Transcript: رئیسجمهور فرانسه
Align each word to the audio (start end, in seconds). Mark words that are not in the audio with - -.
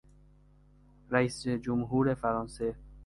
رئیسجمهور 1.11 2.13
فرانسه 2.13 2.75